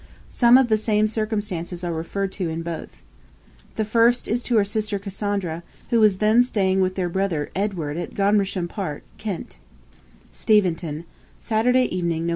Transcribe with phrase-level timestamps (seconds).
[0.31, 3.03] Some of the same circumstances are referred to in both.
[3.75, 7.97] The first is to her sister Cassandra, who was then staying with their brother Edward
[7.97, 9.59] at Godmersham Park, Kent:
[10.31, 11.05] 'Steventon,
[11.39, 12.29] Saturday evening, Nov.